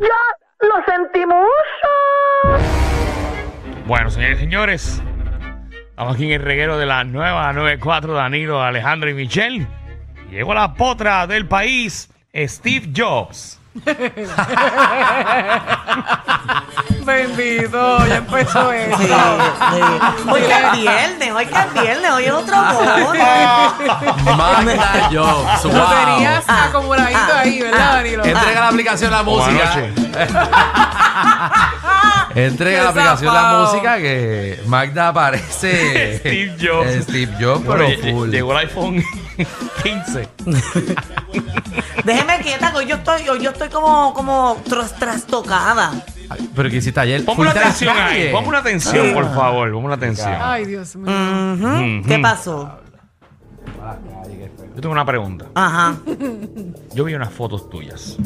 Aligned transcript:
¡Ya 0.00 0.22
lo 0.60 0.76
sentimos! 0.86 1.48
Bueno, 3.86 4.10
señores 4.10 4.38
y 4.38 4.42
señores, 4.42 5.02
estamos 5.90 6.14
aquí 6.14 6.26
en 6.26 6.32
el 6.32 6.42
reguero 6.42 6.78
de 6.78 6.86
la 6.86 7.02
nueva 7.02 7.52
94, 7.52 8.14
Danilo, 8.14 8.62
Alejandro 8.62 9.10
y 9.10 9.14
Michelle. 9.14 9.66
Llegó 10.30 10.54
la 10.54 10.74
potra 10.74 11.26
del 11.26 11.48
país, 11.48 12.08
Steve 12.32 12.92
Jobs. 12.96 13.60
Bendito, 17.06 18.06
ya 18.06 18.16
empezó 18.16 18.72
eso. 18.72 18.98
Sí, 18.98 19.04
sí. 19.06 19.12
Hoy 20.28 20.40
que 20.42 20.52
es 20.52 20.72
viernes, 20.72 21.32
hoy 21.32 21.46
que 21.46 21.54
es 21.58 21.72
viernes, 21.82 22.10
hoy 22.10 22.24
es 22.24 22.32
otro 22.32 22.56
mono. 22.56 23.14
Magda 24.36 25.08
Jobs. 25.12 25.64
Lo 25.64 25.70
Wow. 25.70 25.88
tenías 26.04 26.44
Ah, 26.48 26.64
acumuladito 26.68 27.18
ah, 27.32 27.38
ahí, 27.40 27.62
¿verdad, 27.62 27.92
Danilo? 27.94 28.24
Entrega 28.24 28.60
la 28.60 28.68
aplicación 28.68 29.10
la 29.12 29.22
música. 29.22 29.72
Entrega 32.34 32.82
la 32.84 32.90
aplicación 32.90 33.32
la 33.34 33.52
música 33.52 33.96
que 33.98 34.60
Magda 34.66 35.08
aparece. 35.08 36.18
Steve 36.18 36.56
Jobs. 36.60 37.04
Steve 37.04 37.32
Jobs, 37.40 37.64
pero 37.66 37.86
full. 38.02 38.30
llegó 38.30 38.52
el 38.52 38.58
iPhone 38.58 39.02
15. 39.82 40.28
Déjeme 42.04 42.38
quieta, 42.40 42.72
que 42.72 42.78
hoy 42.78 42.86
yo 42.86 42.96
estoy, 42.96 43.28
hoy 43.28 43.40
yo 43.40 43.50
estoy 43.50 43.68
como, 43.68 44.12
como 44.12 44.56
tras- 44.68 44.96
trastocada. 44.98 45.92
Ay, 46.28 46.50
Pero 46.54 46.70
que 46.70 46.76
hiciste 46.76 46.98
ayer. 47.00 47.24
Ponme 47.24 47.42
una 47.42 47.50
Fuiste 47.52 47.58
a 47.58 47.62
la 47.62 47.68
atención 47.70 47.96
ahí, 47.98 48.32
ponme 48.32 48.48
una 48.48 48.58
atención, 48.58 49.14
por 49.14 49.34
favor, 49.34 49.72
ponme 49.72 49.86
una 49.86 49.94
atención. 49.94 50.34
Ay, 50.40 50.64
Dios 50.66 50.96
mío. 50.96 51.12
Ujú. 51.54 52.06
¿Qué 52.08 52.18
pasó? 52.18 52.80
Yo 54.74 54.80
tengo 54.80 54.92
una 54.92 55.04
pregunta. 55.04 55.46
Ajá. 55.54 55.96
Yo 56.94 57.04
vi 57.04 57.14
unas 57.14 57.32
fotos 57.32 57.68
tuyas. 57.70 58.16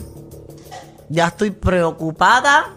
Ya 1.09 1.29
estoy 1.29 1.51
preocupada. 1.51 2.77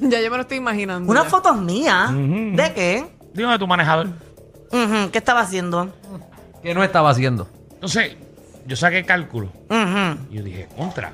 Ya 0.00 0.20
yo 0.20 0.30
me 0.30 0.36
lo 0.36 0.42
estoy 0.42 0.58
imaginando. 0.58 1.10
Unas 1.10 1.24
ya. 1.24 1.30
fotos 1.30 1.56
mías. 1.56 2.10
Ujú. 2.10 2.56
¿De 2.56 2.72
qué? 2.74 3.04
Dígame 3.34 3.58
tu 3.58 3.66
manejador. 3.66 4.08
Ujú, 4.70 5.10
¿Qué 5.10 5.18
estaba 5.18 5.40
haciendo? 5.40 5.92
¿Qué 6.62 6.74
no 6.74 6.82
estaba 6.82 7.10
haciendo? 7.10 7.48
Entonces, 7.74 8.16
yo 8.66 8.76
saqué 8.76 9.04
cálculo. 9.04 9.46
Ujú, 9.68 10.18
Y 10.30 10.36
yo 10.36 10.42
dije, 10.42 10.68
contra. 10.76 11.12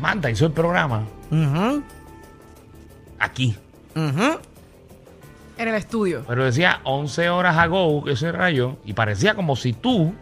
Manda, 0.00 0.30
hizo 0.30 0.46
el 0.46 0.52
programa 0.52 1.02
ujú, 1.30 1.82
aquí. 3.18 3.56
ujú. 3.94 4.38
En 5.56 5.66
el 5.66 5.74
estudio. 5.74 6.22
Pero 6.28 6.44
decía 6.44 6.80
11 6.84 7.30
horas 7.30 7.56
ago, 7.58 8.04
ese 8.08 8.30
rayo, 8.30 8.76
y 8.84 8.92
parecía 8.92 9.34
como 9.34 9.56
si 9.56 9.72
tú 9.72 10.14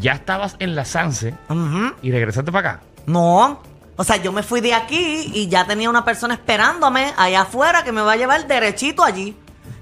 ya 0.00 0.12
estabas 0.12 0.56
en 0.58 0.74
la 0.74 0.84
Sanse 0.84 1.34
y 2.02 2.10
regresaste 2.10 2.50
para 2.50 2.70
acá. 2.70 2.82
No. 3.06 3.60
O 3.94 4.02
sea, 4.04 4.16
yo 4.16 4.32
me 4.32 4.42
fui 4.42 4.60
de 4.60 4.74
aquí 4.74 5.30
y 5.32 5.46
ya 5.48 5.66
tenía 5.66 5.88
una 5.88 6.04
persona 6.04 6.34
esperándome 6.34 7.12
allá 7.16 7.42
afuera 7.42 7.84
que 7.84 7.92
me 7.92 8.00
va 8.02 8.12
a 8.12 8.16
llevar 8.16 8.46
derechito 8.48 9.04
allí. 9.04 9.36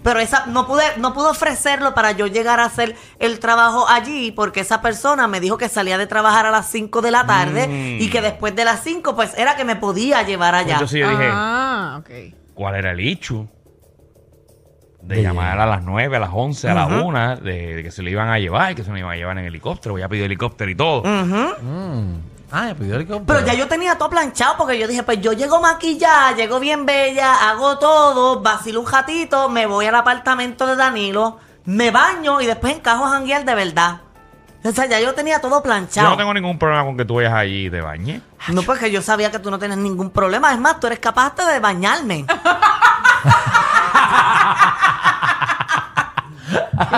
Pero 0.04 0.20
esa 0.20 0.46
no 0.46 0.66
pude, 0.68 0.84
no 0.98 1.12
pude 1.14 1.28
ofrecerlo 1.30 1.94
para 1.94 2.12
yo 2.12 2.26
llegar 2.28 2.60
a 2.60 2.66
hacer 2.66 2.94
el 3.18 3.40
trabajo 3.40 3.88
allí 3.88 4.30
porque 4.30 4.60
esa 4.60 4.80
persona 4.82 5.26
me 5.26 5.40
dijo 5.40 5.56
que 5.58 5.68
salía 5.68 5.98
de 5.98 6.06
trabajar 6.06 6.44
a 6.46 6.50
las 6.52 6.68
5 6.70 7.00
de 7.02 7.10
la 7.10 7.26
tarde 7.26 7.66
Mm. 7.66 8.02
y 8.02 8.10
que 8.10 8.20
después 8.20 8.54
de 8.54 8.64
las 8.66 8.80
5 8.84 9.16
pues 9.16 9.36
era 9.36 9.56
que 9.56 9.64
me 9.64 9.76
podía 9.76 10.22
llevar 10.22 10.54
allá. 10.54 10.74
Entonces 10.74 11.00
yo 11.00 11.08
dije, 11.10 11.28
Ah, 11.32 11.96
ok. 12.00 12.10
¿cuál 12.54 12.76
era 12.76 12.92
el 12.92 13.00
hecho? 13.00 13.48
De 15.02 15.22
llamar 15.22 15.58
a 15.58 15.66
las 15.66 15.82
9, 15.82 16.16
a 16.16 16.20
las 16.20 16.30
11, 16.32 16.68
a 16.68 16.74
la 16.74 16.86
1, 16.86 17.36
de, 17.36 17.76
de 17.76 17.82
que 17.82 17.90
se 17.90 18.02
le 18.02 18.10
iban 18.10 18.28
a 18.30 18.38
llevar, 18.38 18.74
que 18.74 18.84
se 18.84 18.90
me 18.90 19.00
iban 19.00 19.12
a 19.12 19.16
llevar 19.16 19.36
en 19.38 19.44
helicóptero. 19.44 19.92
Voy 19.94 20.02
a 20.02 20.08
pedir 20.08 20.24
helicóptero 20.24 20.70
y 20.70 20.74
todo. 20.74 21.00
Ujú. 21.00 21.62
Mm. 21.62 22.20
Ah, 22.56 22.66
me 22.66 22.74
pidió 22.76 22.94
helicóptero. 22.94 23.24
Pero 23.26 23.44
ya 23.44 23.54
yo 23.54 23.66
tenía 23.66 23.98
todo 23.98 24.08
planchado 24.10 24.56
porque 24.56 24.78
yo 24.78 24.86
dije, 24.86 25.02
pues 25.02 25.20
yo 25.20 25.32
llego 25.32 25.60
maquillada, 25.60 26.36
llego 26.36 26.60
bien 26.60 26.86
bella, 26.86 27.50
hago 27.50 27.78
todo, 27.78 28.40
vacilo 28.42 28.80
un 28.80 28.86
ratito, 28.86 29.48
me 29.48 29.66
voy 29.66 29.86
al 29.86 29.94
apartamento 29.96 30.64
de 30.64 30.76
Danilo, 30.76 31.40
me 31.64 31.90
baño 31.90 32.40
y 32.40 32.46
después 32.46 32.74
encajo 32.76 33.06
a 33.06 33.10
janguear 33.10 33.44
de 33.44 33.56
verdad. 33.56 34.02
O 34.62 34.70
sea, 34.70 34.86
ya 34.86 35.00
yo 35.00 35.12
tenía 35.14 35.40
todo 35.40 35.56
Yo 35.56 35.62
planchado. 35.64 36.10
no 36.10 36.16
tengo 36.16 36.32
ningún 36.32 36.56
problema 36.56 36.84
con 36.84 36.96
que 36.96 37.04
tú 37.04 37.16
vayas 37.16 37.34
allí 37.34 37.66
y 37.66 37.70
te 37.70 37.80
bañes. 37.80 38.22
No, 38.48 38.62
porque 38.62 38.88
yo 38.90 39.02
sabía 39.02 39.32
que 39.32 39.40
tú 39.40 39.50
no 39.50 39.58
tienes 39.58 39.76
ningún 39.78 40.10
problema. 40.10 40.52
Es 40.52 40.58
más, 40.60 40.78
tú 40.78 40.86
eres 40.86 41.00
capaz 41.00 41.26
hasta 41.26 41.48
de 41.52 41.58
bañarme. 41.58 42.24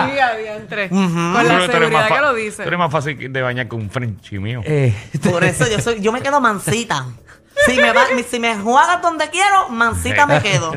Sí, 0.05 0.19
adiantre. 0.19 0.89
Con 0.89 1.33
Pero 1.35 1.43
la 1.43 1.49
tú 1.49 1.53
eres 1.55 1.71
seguridad 1.71 2.07
fa- 2.09 2.15
que 2.15 2.21
lo 2.21 2.29
Tú 2.31 2.35
dice. 2.35 2.63
eres 2.63 2.79
más 2.79 2.91
fácil 2.91 3.33
de 3.33 3.41
bañar 3.41 3.67
que 3.67 3.75
un 3.75 3.89
Frenchy 3.89 4.39
mío. 4.39 4.61
Eh, 4.65 4.93
Por 5.29 5.43
eso 5.43 5.65
yo 5.69 5.79
soy, 5.79 5.99
yo 6.01 6.11
me 6.11 6.21
quedo 6.21 6.39
mansita. 6.41 7.05
Si 7.65 7.73
me, 7.75 7.91
va, 7.91 8.03
si 8.29 8.39
me 8.39 8.55
juegas 8.55 9.01
donde 9.01 9.29
quiero, 9.31 9.69
mansita 9.69 10.27
me 10.27 10.39
quedo. 10.41 10.71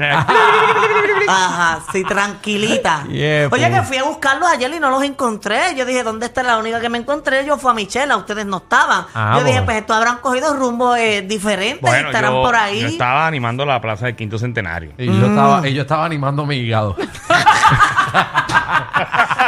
Ajá, 1.28 1.80
sí, 1.92 2.02
tranquilita. 2.04 3.04
Yeah, 3.08 3.48
Oye, 3.50 3.66
pues. 3.68 3.80
que 3.80 3.82
fui 3.82 3.96
a 3.98 4.04
buscarlos 4.04 4.48
ayer 4.48 4.72
y 4.74 4.80
no 4.80 4.88
los 4.90 5.02
encontré. 5.02 5.74
Yo 5.76 5.84
dije, 5.84 6.02
¿dónde 6.02 6.24
está 6.24 6.42
la 6.42 6.56
única 6.56 6.80
que 6.80 6.88
me 6.88 6.96
encontré? 6.96 7.44
Yo 7.44 7.58
fue 7.58 7.72
a 7.72 7.74
Michela, 7.74 8.16
ustedes 8.16 8.46
no 8.46 8.56
estaban. 8.56 9.04
Ah, 9.14 9.34
yo 9.38 9.44
dije, 9.44 9.58
bueno. 9.58 9.64
pues 9.66 9.76
estos 9.76 9.94
habrán 9.96 10.16
cogido 10.18 10.54
rumbo 10.56 10.96
eh, 10.96 11.20
diferentes, 11.20 11.82
Bueno, 11.82 12.08
estarán 12.08 12.32
yo, 12.32 12.42
por 12.42 12.56
ahí. 12.56 12.80
yo 12.80 12.88
estaba 12.88 13.26
animando 13.26 13.66
la 13.66 13.78
plaza 13.80 14.06
del 14.06 14.16
quinto 14.16 14.38
centenario. 14.38 14.92
y 14.96 15.06
yo, 15.06 15.26
estaba, 15.26 15.68
y 15.68 15.74
yo 15.74 15.82
estaba 15.82 16.06
animando 16.06 16.46
mi 16.46 16.56
hígado. 16.56 16.96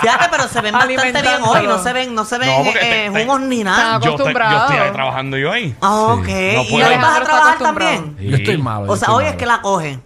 Fíjate, 0.01 0.25
pero 0.31 0.49
se 0.49 0.61
ven 0.61 0.73
bastante 0.73 1.23
bien 1.23 1.43
hoy, 1.45 1.67
no 1.67 1.79
se 1.79 1.93
ven, 1.93 2.15
no 2.15 2.25
se 2.25 2.39
ven 2.39 2.49
No, 2.49 2.65
porque 2.65 2.79
eh, 2.81 3.09
te- 3.11 3.19
te- 3.19 3.25
jugos 3.25 3.41
ni 3.43 3.63
nada. 3.63 3.83
Yo 3.83 3.97
estoy, 3.97 4.09
yo 4.09 4.15
acostumbrado. 4.15 4.61
estoy 4.71 4.77
ahí 4.87 4.93
trabajando 4.93 5.37
yo 5.39 5.53
ahí. 5.53 5.77
Ah, 5.81 5.95
ok. 6.15 6.19
No 6.19 6.23
¿Y 6.25 6.71
puedo. 6.71 6.75
hoy 6.75 6.81
vas 6.81 6.83
a 6.83 6.87
Alejandro 6.87 7.13
está 7.13 7.25
trabajar 7.25 7.55
acostumbrado. 7.55 7.95
también? 7.97 8.17
Sí. 8.19 8.29
Yo 8.31 8.37
estoy 8.37 8.57
malo. 8.59 8.87
yo 8.87 8.93
O 8.93 8.97
sea, 8.97 9.07
estoy 9.07 9.15
hoy 9.17 9.25
es 9.25 9.31
malo. 9.31 9.39
que 9.39 9.47
la 9.47 9.61
coge. 9.63 9.99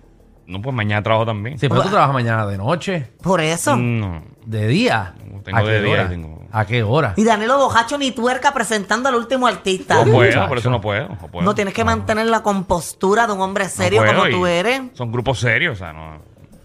No, 0.46 0.62
pues 0.62 0.74
mañana 0.74 1.02
trabajo 1.02 1.26
también. 1.26 1.58
Sí, 1.58 1.68
pero 1.68 1.82
tú 1.82 1.88
trabajas 1.88 2.14
mañana 2.14 2.46
de 2.46 2.56
noche, 2.58 3.10
Por 3.22 3.40
eso. 3.40 3.76
No. 3.76 4.22
de 4.44 4.66
día. 4.68 5.14
Tengo 5.44 5.58
¿A 5.58 5.62
de 5.62 5.66
qué 5.68 5.78
día 5.80 5.88
y 5.88 5.92
hora? 5.92 6.08
tengo- 6.08 6.36
¿A 6.52 6.64
qué 6.64 6.82
hora? 6.82 7.12
Y 7.16 7.24
Danilo 7.24 7.58
Bojacho 7.58 7.98
ni 7.98 8.10
tuerca 8.12 8.52
presentando 8.52 9.08
al 9.08 9.14
último 9.16 9.46
artista. 9.46 10.04
No 10.04 10.10
puedo, 10.12 10.48
por 10.48 10.58
eso 10.58 10.70
no 10.70 10.80
puedo. 10.80 11.08
No, 11.08 11.16
puedo. 11.18 11.44
No 11.44 11.54
tienes 11.54 11.74
que 11.74 11.84
mantener 11.84 12.26
la 12.26 12.42
compostura 12.42 13.26
de 13.26 13.32
un 13.32 13.40
hombre 13.40 13.64
No 13.64 13.70
serio 13.70 14.00
puedo 14.02 14.14
como 14.14 14.26
y 14.28 14.30
tú 14.32 14.46
eres. 14.46 14.82
Son 14.94 15.10
grupos 15.12 15.38
serios, 15.40 15.74
o 15.74 15.78
sea, 15.78 15.92
no. 15.92 16.18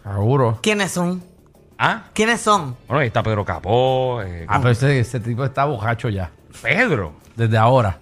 Seguro. 0.03 0.59
¿Quiénes 0.61 0.91
son? 0.91 1.23
Ah, 1.83 2.03
¿Quiénes 2.13 2.39
son? 2.41 2.75
bueno, 2.87 3.01
ahí 3.01 3.07
está 3.07 3.23
Pedro 3.23 3.43
Capó, 3.43 4.21
eh, 4.21 4.45
Ah, 4.47 4.59
pero 4.59 4.69
ese, 4.69 4.99
ese 4.99 5.19
tipo 5.19 5.43
está 5.43 5.65
bojacho 5.65 6.09
ya. 6.09 6.29
Pedro. 6.61 7.13
Desde 7.35 7.57
ahora. 7.57 7.97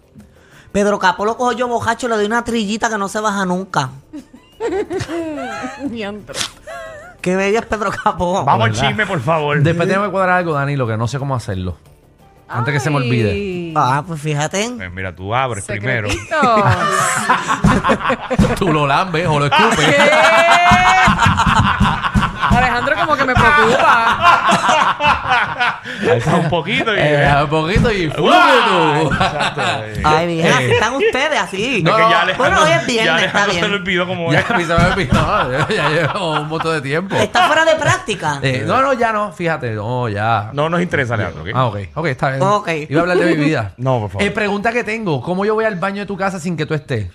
Pedro 0.73 0.99
Capó 0.99 1.23
lo 1.23 1.37
cojo 1.37 1.53
yo 1.53 1.65
bojacho, 1.69 2.09
le 2.09 2.15
doy 2.15 2.25
una 2.25 2.43
trillita 2.43 2.89
que 2.89 2.97
no 2.97 3.07
se 3.07 3.21
baja 3.21 3.45
nunca. 3.45 3.91
Diantre. 5.85 6.37
Qué 7.21 7.37
bello 7.37 7.59
es 7.59 7.65
Pedro 7.67 7.89
Capó. 7.91 8.43
Vamos 8.43 8.65
al 8.65 8.71
¿verdad? 8.71 8.87
chisme, 8.89 9.05
por 9.05 9.21
favor. 9.21 9.61
Después 9.63 9.87
tengo 9.87 10.03
que 10.03 10.11
cuadrar 10.11 10.39
algo, 10.39 10.51
Danilo, 10.53 10.85
que 10.85 10.97
no 10.97 11.07
sé 11.07 11.17
cómo 11.17 11.33
hacerlo. 11.35 11.77
Antes 12.49 12.73
que 12.73 12.79
se 12.81 12.89
me 12.89 12.97
olvide. 12.97 13.71
Ah, 13.77 14.03
pues 14.05 14.19
fíjate. 14.19 14.71
Pues 14.75 14.91
mira, 14.91 15.15
tú 15.15 15.33
abres 15.33 15.63
primero. 15.65 16.09
Tú 18.57 18.73
lo 18.73 18.85
lambes 18.87 19.25
o 19.27 19.39
lo 19.39 19.45
escupes. 19.51 19.95
Alejandro 22.59 22.95
como 22.95 23.15
que 23.17 23.25
me 23.25 23.33
preocupa. 23.33 24.19
Alza 26.11 26.35
un 26.35 26.49
poquito 26.49 26.93
y. 26.95 26.99
Eh, 26.99 27.33
un 27.43 27.49
poquito 27.49 27.91
y. 27.91 28.09
¡Fútbol! 28.09 28.33
Exacto, 29.11 29.61
eh. 29.85 30.01
Ay, 30.03 30.27
bien, 30.27 30.53
así 30.53 30.71
están 30.71 30.93
ustedes, 30.95 31.39
así. 31.39 31.83
No, 31.83 31.97
ya 31.97 32.09
no, 32.09 32.17
Alejandro- 32.19 32.37
bueno, 32.37 32.61
hoy 32.63 32.71
es 32.71 32.81
ya 32.81 32.87
viernes, 32.87 33.23
está 33.25 33.43
Alejandro 33.43 33.51
se 33.53 33.59
bien. 33.59 33.71
le 33.71 33.77
olvidó 33.77 34.07
cómo 34.07 34.31
Ya 34.31 34.45
a 34.47 34.53
mí 34.57 34.63
se 34.65 34.73
me 34.75 34.85
olvidó. 34.85 35.69
Ya 35.69 35.89
llevo 35.89 36.31
un 36.41 36.47
montón 36.47 36.73
de 36.75 36.81
tiempo. 36.81 37.15
Está 37.15 37.47
fuera 37.47 37.65
de 37.65 37.75
práctica. 37.75 38.39
Eh, 38.41 38.63
no, 38.65 38.81
no, 38.81 38.93
ya 38.93 39.11
no. 39.11 39.31
Fíjate, 39.31 39.71
no, 39.71 40.09
ya. 40.09 40.49
No 40.53 40.69
nos 40.69 40.81
interesa, 40.81 41.15
Leandro, 41.17 41.43
¿ok? 41.43 41.49
Ah, 41.53 41.65
ok. 41.67 41.77
Ok, 41.95 42.05
está 42.07 42.29
bien. 42.29 42.41
Ok. 42.41 42.69
Iba 42.89 42.99
a 42.99 43.03
hablar 43.03 43.17
de 43.17 43.25
mi 43.35 43.43
vida. 43.43 43.73
No, 43.77 43.99
por 44.01 44.09
favor. 44.11 44.23
Eh, 44.27 44.31
pregunta 44.31 44.71
que 44.71 44.83
tengo. 44.83 45.21
¿Cómo 45.21 45.45
yo 45.45 45.53
voy 45.53 45.65
al 45.65 45.75
baño 45.75 46.01
de 46.01 46.05
tu 46.05 46.17
casa 46.17 46.39
sin 46.39 46.57
que 46.57 46.65
tú 46.65 46.73
estés? 46.73 47.07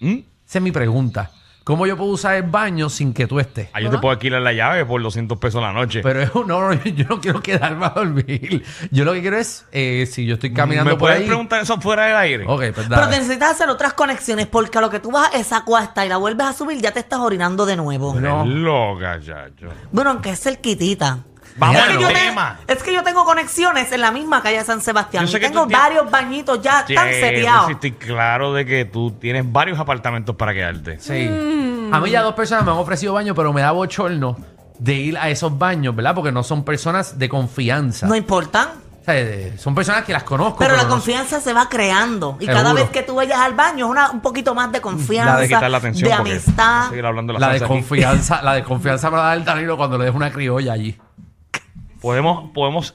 ¿Mm? 0.00 0.18
Esa 0.46 0.58
es 0.58 0.62
mi 0.62 0.70
pregunta. 0.72 1.30
¿Cómo 1.68 1.86
yo 1.86 1.98
puedo 1.98 2.12
usar 2.12 2.36
el 2.36 2.44
baño 2.44 2.88
sin 2.88 3.12
que 3.12 3.26
tú 3.26 3.38
estés? 3.38 3.68
Ah, 3.74 3.80
yo 3.82 3.90
te 3.90 3.98
puedo 3.98 4.10
alquilar 4.12 4.40
la 4.40 4.54
llave 4.54 4.86
por 4.86 5.02
200 5.02 5.36
pesos 5.36 5.60
la 5.60 5.70
noche. 5.70 6.00
Pero 6.02 6.22
es 6.22 6.34
un- 6.34 6.46
no, 6.48 6.62
no, 6.72 6.72
yo 6.84 7.04
no 7.10 7.20
quiero 7.20 7.42
quedarme 7.42 7.84
a 7.84 7.90
dormir. 7.90 8.64
Yo 8.90 9.04
lo 9.04 9.12
que 9.12 9.20
quiero 9.20 9.36
es, 9.36 9.66
eh, 9.70 10.08
si 10.10 10.24
yo 10.24 10.36
estoy 10.36 10.54
caminando 10.54 10.86
¿Me 10.92 10.96
por 10.96 11.00
puedes 11.00 11.20
ahí. 11.20 11.26
preguntar 11.26 11.60
eso 11.60 11.78
fuera 11.78 12.06
del 12.06 12.16
aire? 12.16 12.44
Ok, 12.46 12.58
pues 12.74 12.86
Pero 12.88 12.88
dale. 12.88 13.18
necesitas 13.18 13.50
hacer 13.50 13.68
otras 13.68 13.92
conexiones 13.92 14.46
porque 14.46 14.78
a 14.78 14.80
lo 14.80 14.88
que 14.88 14.98
tú 14.98 15.10
vas 15.10 15.34
a 15.34 15.36
esa 15.36 15.62
cuesta 15.66 16.06
y 16.06 16.08
la 16.08 16.16
vuelves 16.16 16.46
a 16.46 16.52
subir 16.54 16.80
ya 16.80 16.90
te 16.92 17.00
estás 17.00 17.18
orinando 17.20 17.66
de 17.66 17.76
nuevo. 17.76 18.18
No. 18.18 18.46
Loca, 18.46 19.20
chacho. 19.20 19.68
Bueno, 19.92 20.08
aunque 20.12 20.30
es 20.30 20.40
cerquitita. 20.40 21.18
Vamos 21.58 21.76
es, 21.76 21.82
al 21.82 21.96
que 21.96 22.02
yo 22.02 22.08
tema. 22.08 22.58
te- 22.66 22.72
es 22.72 22.82
que 22.82 22.92
yo 22.94 23.02
tengo 23.02 23.24
conexiones 23.24 23.90
en 23.92 24.00
la 24.00 24.10
misma 24.12 24.42
calle 24.42 24.62
San 24.64 24.80
Sebastián. 24.80 25.24
Yo 25.26 25.30
sé 25.32 25.38
Y 25.38 25.40
que 25.40 25.48
tengo 25.48 25.62
tú 25.62 25.68
tienes- 25.68 25.82
varios 25.86 26.10
bañitos 26.10 26.62
ya 26.62 26.84
tan 26.86 27.08
sí, 27.08 27.14
seteados. 27.20 27.70
estoy 27.70 27.92
claro 27.92 28.52
de 28.54 28.64
que 28.64 28.84
tú 28.84 29.10
tienes 29.12 29.50
varios 29.50 29.78
apartamentos 29.78 30.36
para 30.36 30.54
quedarte. 30.54 30.98
Sí. 31.00 31.26
A 31.92 32.00
mí 32.00 32.10
ya 32.10 32.22
dos 32.22 32.34
personas 32.34 32.64
me 32.64 32.70
han 32.70 32.78
ofrecido 32.78 33.12
baño, 33.14 33.34
pero 33.34 33.52
me 33.52 33.60
da 33.62 33.72
bochorno 33.72 34.36
de 34.78 34.94
ir 34.94 35.18
a 35.18 35.28
esos 35.30 35.58
baños, 35.58 35.96
¿verdad? 35.96 36.14
Porque 36.14 36.30
no 36.32 36.42
son 36.42 36.64
personas 36.64 37.18
de 37.18 37.28
confianza. 37.28 38.06
No 38.06 38.14
importa. 38.14 38.72
O 39.00 39.04
sea, 39.10 39.18
eh, 39.18 39.54
son 39.58 39.74
personas 39.74 40.04
que 40.04 40.12
las 40.12 40.22
conozco. 40.22 40.58
Pero 40.58 40.76
la 40.76 40.82
no- 40.82 40.90
confianza 40.90 41.40
se 41.40 41.54
va 41.54 41.66
creando. 41.68 42.36
Y 42.40 42.46
cada 42.46 42.60
Seguro. 42.60 42.74
vez 42.82 42.90
que 42.90 43.02
tú 43.02 43.14
vayas 43.14 43.38
al 43.40 43.54
baño 43.54 43.86
es 43.86 43.90
una, 43.90 44.10
un 44.10 44.20
poquito 44.20 44.54
más 44.54 44.70
de 44.70 44.82
confianza, 44.82 45.32
La 45.34 45.40
de 45.40 45.48
quitar 45.48 45.70
la 45.70 45.78
atención. 45.78 46.10
de 46.10 46.16
porque 46.16 46.30
amistad. 46.32 46.88
seguir 46.90 47.06
hablando 47.06 47.32
de 47.32 47.38
la, 47.40 47.46
La 47.46 47.52
salsa 47.52 47.64
aquí. 47.64 47.74
desconfianza, 47.74 48.42
la 48.42 48.52
desconfianza 48.54 49.10
me 49.10 49.16
va 49.16 49.32
a 49.32 49.36
dar 49.36 49.44
Danilo 49.44 49.76
cuando 49.78 49.96
le 49.96 50.04
dejo 50.04 50.16
una 50.18 50.30
criolla 50.30 50.74
allí. 50.74 50.96
Podemos, 52.00 52.50
podemos 52.52 52.94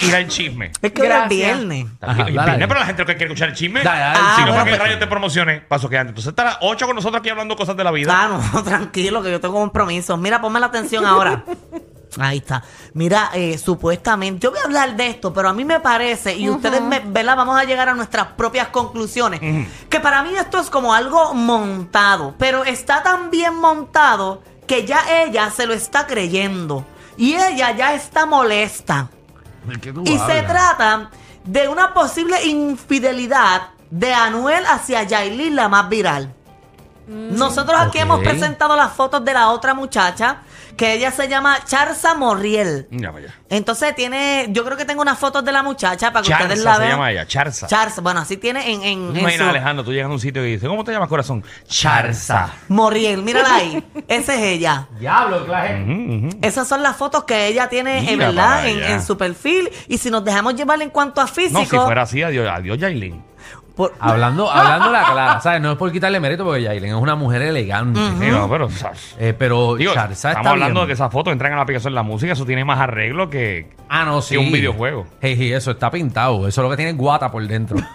ir 0.00 0.14
al 0.14 0.28
chisme. 0.28 0.70
Es 0.80 0.92
que 0.92 1.02
hoy 1.02 1.08
es 1.08 1.28
viernes. 1.28 1.86
Ajá, 2.00 2.24
dale. 2.24 2.30
viene, 2.32 2.68
pero 2.68 2.80
la 2.80 2.86
gente 2.86 3.02
lo 3.02 3.06
que 3.06 3.16
quiere 3.16 3.32
escuchar 3.32 3.48
el 3.50 3.54
chisme. 3.56 3.82
Dale, 3.82 4.00
dale, 4.00 4.18
Ah, 4.22 4.32
si 4.36 4.40
no, 4.42 4.46
bueno, 4.48 4.54
para 4.58 4.64
que 4.64 4.70
el 4.70 4.78
pues- 4.78 4.88
radio 4.88 4.98
te 5.00 5.06
promocione, 5.08 5.60
paso 5.62 5.88
que 5.88 5.98
antes. 5.98 6.10
Entonces 6.10 6.30
está 6.30 6.42
a 6.42 6.46
las 6.46 6.58
8 6.60 6.86
con 6.86 6.94
nosotros 6.96 7.20
aquí 7.20 7.28
hablando 7.30 7.56
cosas 7.56 7.76
de 7.76 7.84
la 7.84 7.90
vida. 7.90 8.12
Ah, 8.16 8.28
no, 8.52 8.62
tranquilo, 8.64 9.22
que 9.22 9.30
yo 9.30 9.40
tengo 9.40 9.54
compromisos. 9.54 10.18
Mira, 10.18 10.40
ponme 10.40 10.60
la 10.60 10.66
atención 10.66 11.04
ahora. 11.04 11.44
Ahí 12.16 12.38
está. 12.38 12.62
Mira, 12.92 13.30
eh, 13.34 13.58
supuestamente, 13.58 14.44
yo 14.44 14.52
voy 14.52 14.60
a 14.60 14.64
hablar 14.66 14.94
de 14.94 15.08
esto, 15.08 15.32
pero 15.34 15.48
a 15.48 15.52
mí 15.52 15.64
me 15.64 15.80
parece, 15.80 16.36
y 16.36 16.48
ustedes, 16.48 16.80
me, 16.80 17.00
¿verdad? 17.00 17.36
Vamos 17.36 17.58
a 17.58 17.64
llegar 17.64 17.88
a 17.88 17.94
nuestras 17.94 18.28
propias 18.36 18.68
conclusiones, 18.68 19.40
que 19.88 19.98
para 19.98 20.22
mí 20.22 20.30
esto 20.38 20.60
es 20.60 20.70
como 20.70 20.94
algo 20.94 21.34
montado, 21.34 22.36
pero 22.38 22.62
está 22.64 23.02
tan 23.02 23.32
bien 23.32 23.56
montado 23.56 24.42
que 24.68 24.86
ya 24.86 25.00
ella 25.24 25.50
se 25.50 25.66
lo 25.66 25.74
está 25.74 26.06
creyendo. 26.06 26.86
Y 27.16 27.34
ella 27.34 27.72
ya 27.72 27.94
está 27.94 28.26
molesta. 28.26 29.08
¿De 29.64 29.80
qué 29.80 29.92
tú 29.92 30.02
Y 30.02 30.18
se 30.18 30.42
trata 30.42 31.10
de 31.44 31.68
una 31.68 31.94
posible 31.94 32.44
infidelidad 32.44 33.68
de 33.90 34.12
Anuel 34.12 34.64
hacia 34.66 35.02
Yailin, 35.04 35.54
la 35.54 35.68
más 35.68 35.88
viral. 35.88 36.34
Nosotros 37.06 37.78
aquí 37.78 37.98
hemos 37.98 38.20
presentado 38.20 38.76
las 38.76 38.92
fotos 38.92 39.24
de 39.24 39.34
la 39.34 39.50
otra 39.50 39.74
muchacha, 39.74 40.38
que 40.76 40.92
ella 40.94 41.10
se 41.10 41.28
llama 41.28 41.58
Charza 41.64 42.14
Morriel. 42.14 42.86
Ya, 42.90 43.10
vaya. 43.10 43.34
Entonces 43.48 43.94
tiene, 43.94 44.46
yo 44.50 44.64
creo 44.64 44.76
que 44.76 44.84
tengo 44.84 45.02
unas 45.02 45.18
fotos 45.18 45.44
de 45.44 45.52
la 45.52 45.62
muchacha 45.62 46.12
para 46.12 46.24
que 46.26 46.32
ustedes 46.32 46.62
Charza 46.62 46.64
la 46.64 46.74
se 46.74 46.80
vean. 46.80 46.90
llama 46.92 47.12
ella, 47.12 47.26
Charza. 47.26 47.66
Charza, 47.66 48.00
bueno, 48.00 48.20
así 48.20 48.36
tiene 48.36 48.72
en, 48.72 48.82
en, 48.82 49.06
¿Tú 49.08 49.12
te 49.12 49.18
en 49.18 49.20
imaginas, 49.22 49.44
su- 49.46 49.50
Alejandro, 49.50 49.84
tú 49.84 49.92
llegas 49.92 50.08
a 50.10 50.12
un 50.12 50.20
sitio 50.20 50.44
y 50.46 50.52
dices, 50.52 50.68
¿cómo 50.68 50.82
te 50.84 50.92
llamas, 50.92 51.08
corazón? 51.08 51.44
Charza. 51.68 52.50
Morriel, 52.68 53.22
mírala 53.22 53.54
ahí. 53.54 53.84
Esa 54.08 54.34
es 54.34 54.40
ella. 54.42 54.88
Diablo, 54.98 55.44
clase. 55.46 55.82
Ujú, 55.82 55.92
ujú. 56.26 56.38
Esas 56.42 56.66
son 56.66 56.82
las 56.82 56.96
fotos 56.96 57.24
que 57.24 57.46
ella 57.46 57.68
tiene, 57.68 58.10
en 58.10 58.18
verdad, 58.18 58.56
para 58.56 58.68
en, 58.68 58.78
allá. 58.78 58.90
en 58.94 59.02
su 59.02 59.16
perfil. 59.16 59.70
Y 59.88 59.98
si 59.98 60.10
nos 60.10 60.24
dejamos 60.24 60.54
llevar 60.54 60.80
en 60.82 60.90
cuanto 60.90 61.20
a 61.20 61.26
físico. 61.26 61.58
No, 61.60 61.64
si 61.66 61.76
fuera 61.76 62.02
así, 62.02 62.22
adiós, 62.22 62.48
adiós 62.50 62.78
Yailin. 62.78 63.22
Por- 63.76 63.92
Hablando, 64.00 64.50
hablando 64.52 64.90
la 64.90 65.04
clara, 65.12 65.40
¿sabes? 65.40 65.60
No 65.60 65.72
es 65.72 65.78
por 65.78 65.90
quitarle 65.92 66.20
mérito 66.20 66.44
porque 66.44 66.62
Yailin 66.62 66.90
es 66.90 66.94
una 67.00 67.14
mujer 67.14 67.42
elegante. 67.42 68.00
Sí, 68.20 68.30
no, 68.30 68.48
pero, 68.48 68.66
o 68.66 68.70
sea, 68.70 68.92
Eh, 69.18 69.34
pero 69.38 69.74
digo, 69.76 69.92
Charza 69.94 70.12
estamos 70.30 70.38
está 70.38 70.50
hablando 70.50 70.80
bien. 70.80 70.84
de 70.84 70.86
que 70.88 70.92
esas 70.94 71.12
fotos 71.12 71.32
entran 71.32 71.52
a 71.52 71.56
la 71.56 71.62
aplicación 71.62 71.92
de 71.92 71.96
la 71.96 72.02
música, 72.02 72.32
eso 72.32 72.44
tiene 72.46 72.64
más 72.64 72.78
arreglo 72.80 73.28
que... 73.30 73.68
Ah, 73.88 74.04
no, 74.04 74.22
sí. 74.22 74.36
un 74.36 74.50
videojuego. 74.52 75.06
Hey, 75.20 75.34
hey, 75.38 75.52
eso 75.52 75.72
está 75.72 75.90
pintado. 75.90 76.46
Eso 76.48 76.60
es 76.60 76.64
lo 76.64 76.70
que 76.70 76.76
tiene 76.76 76.92
guata 76.92 77.30
por 77.30 77.46
dentro. 77.46 77.76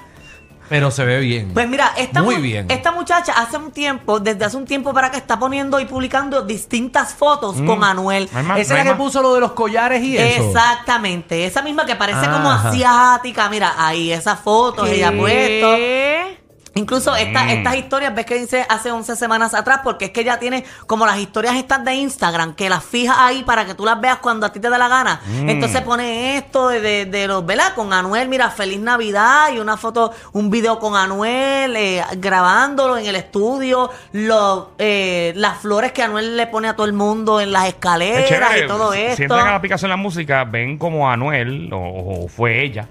Pero 0.69 0.91
se 0.91 1.03
ve 1.03 1.19
bien. 1.19 1.51
Pues 1.53 1.67
mira, 1.67 1.93
esta, 1.97 2.21
Muy 2.21 2.35
mu- 2.35 2.41
bien. 2.41 2.67
esta 2.69 2.91
muchacha 2.91 3.33
hace 3.33 3.57
un 3.57 3.71
tiempo, 3.71 4.19
desde 4.19 4.45
hace 4.45 4.55
un 4.57 4.65
tiempo 4.65 4.93
para 4.93 5.09
que 5.11 5.17
está 5.17 5.39
poniendo 5.39 5.79
y 5.79 5.85
publicando 5.85 6.43
distintas 6.43 7.13
fotos 7.13 7.55
con 7.61 7.83
Anuel. 7.83 8.29
No 8.31 8.39
hay 8.39 8.45
más, 8.45 8.59
Esa 8.59 8.73
no 8.73 8.75
es 8.75 8.81
hay 8.81 8.87
la 8.87 8.93
que 8.93 8.97
más. 8.97 8.97
puso 9.07 9.21
lo 9.21 9.33
de 9.33 9.39
los 9.41 9.51
collares 9.53 10.03
y 10.03 10.17
eso. 10.17 10.43
Exactamente, 10.49 11.45
esa 11.45 11.61
misma 11.61 11.85
que 11.85 11.95
parece 11.95 12.21
como 12.29 12.49
Ajá. 12.51 12.69
asiática. 12.69 13.49
Mira, 13.49 13.73
ahí 13.77 14.11
esas 14.11 14.39
fotos 14.39 14.87
ella 14.89 15.09
ha 15.09 15.11
puesto. 15.11 15.75
¿Qué? 15.75 16.38
Incluso 16.75 17.15
esta- 17.15 17.43
Mm. 17.45 17.49
estas 17.49 17.75
historias, 17.75 18.13
ves 18.13 18.25
que 18.25 18.35
dice 18.39 18.65
hace 18.69 18.91
11 18.91 19.15
semanas 19.15 19.53
atrás, 19.55 19.81
porque 19.83 20.05
es 20.05 20.11
que 20.11 20.21
ella 20.21 20.37
tiene 20.39 20.63
como 20.85 21.05
las 21.05 21.17
historias 21.17 21.55
estas 21.55 21.83
de 21.83 21.95
Instagram, 21.95 22.53
que 22.53 22.69
las 22.69 22.83
fija 22.83 23.25
ahí 23.25 23.43
para 23.43 23.65
que 23.65 23.73
tú 23.73 23.85
las 23.85 23.99
veas 23.99 24.17
cuando 24.19 24.45
a 24.45 24.51
ti 24.53 24.59
te 24.59 24.69
dé 24.69 24.77
la 24.77 24.87
gana. 24.87 25.19
Mm. 25.25 25.49
Entonces 25.49 25.81
pone 25.81 26.37
esto 26.37 26.67
de, 26.69 26.79
de, 26.79 27.05
de 27.05 27.27
los, 27.27 27.43
¿verdad? 27.45 27.73
Con 27.73 27.91
Anuel, 27.91 28.29
mira, 28.29 28.49
feliz 28.51 28.79
Navidad 28.79 29.51
y 29.53 29.59
una 29.59 29.77
foto, 29.77 30.11
un 30.33 30.49
video 30.51 30.77
con 30.79 30.95
Anuel, 30.95 31.75
eh, 31.75 32.03
grabándolo 32.17 32.97
en 32.97 33.07
el 33.07 33.15
estudio, 33.15 33.89
los, 34.13 34.65
eh, 34.77 35.33
las 35.35 35.57
flores 35.57 35.91
que 35.91 36.03
Anuel 36.03 36.37
le 36.37 36.47
pone 36.47 36.67
a 36.67 36.75
todo 36.75 36.85
el 36.85 36.93
mundo 36.93 37.41
en 37.41 37.51
las 37.51 37.63
Es 37.63 37.69
escaleras 37.73 38.29
chévere. 38.29 38.65
y 38.65 38.67
todo 38.67 38.93
esto. 38.93 39.23
entran 39.23 39.47
a 39.47 39.51
la 39.51 39.55
aplicación 39.57 39.89
de 39.89 39.93
la 39.97 40.01
música, 40.01 40.43
ven 40.43 40.77
como 40.77 41.09
Anuel, 41.09 41.73
o, 41.73 42.23
o 42.25 42.27
fue 42.27 42.63
ella, 42.63 42.87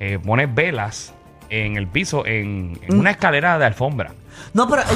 eh, 0.00 0.18
pone 0.24 0.46
velas 0.46 1.12
en 1.50 1.76
el 1.76 1.86
piso, 1.88 2.24
en, 2.26 2.78
en 2.82 2.96
Mm. 2.96 3.00
una 3.00 3.10
escalera 3.10 3.58
de 3.58 3.66
alfombra. 3.66 4.12
No, 4.54 4.68
pero... 4.68 4.82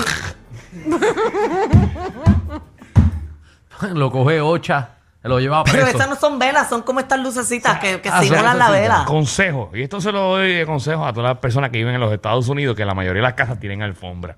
lo 3.95 4.11
coge 4.11 4.41
Ocha, 4.41 4.91
lo 5.23 5.41
lleva 5.41 5.65
pero 5.65 5.83
preso. 5.83 5.97
esas 5.97 6.09
no 6.09 6.17
son 6.17 6.39
velas, 6.39 6.69
son 6.69 6.83
como 6.83 7.01
estas 7.01 7.21
lucecitas 7.21 7.79
que, 7.79 8.01
que 8.01 8.09
Ah, 8.09 8.19
son 8.19 8.25
simulan 8.25 8.59
la 8.59 8.69
lucecitas. 8.69 8.99
vela. 8.99 9.05
Consejo, 9.07 9.71
y 9.75 9.83
esto 9.83 10.01
se 10.01 10.13
lo 10.13 10.21
doy 10.21 10.55
de 10.55 10.67
consejo 10.67 11.05
a 11.05 11.13
todas 11.13 11.31
las 11.31 11.39
personas 11.39 11.71
que 11.71 11.79
viven 11.79 11.95
en 11.95 12.01
los 12.01 12.13
Estados 12.13 12.49
Unidos, 12.49 12.77
que 12.77 12.85
la 12.85 12.95
mayoría 12.95 13.21
de 13.23 13.29
las 13.29 13.35
casas 13.35 13.59
tienen 13.59 13.83
alfombra. 13.83 14.37